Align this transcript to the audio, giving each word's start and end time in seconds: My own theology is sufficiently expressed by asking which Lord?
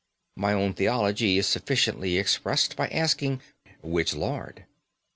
My 0.35 0.51
own 0.53 0.73
theology 0.73 1.37
is 1.37 1.45
sufficiently 1.45 2.17
expressed 2.17 2.75
by 2.75 2.87
asking 2.87 3.39
which 3.83 4.15
Lord? 4.15 4.65